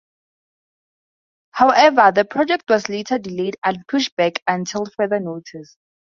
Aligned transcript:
However, 1.51 2.11
the 2.11 2.25
project 2.25 2.67
was 2.71 2.89
later 2.89 3.19
delayed 3.19 3.57
and 3.63 3.85
pushed 3.87 4.15
back 4.15 4.41
until 4.47 4.87
further 4.97 5.19
notice. 5.19 5.77